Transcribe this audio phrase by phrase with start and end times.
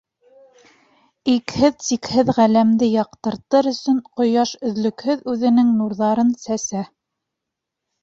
[1.33, 6.87] Икһеҙ-сикһеҙ Ғаләмде яҡтыртыр өсөн Ҡояш өҙлөкһөҙ үҙенең нурҙарын сәсә.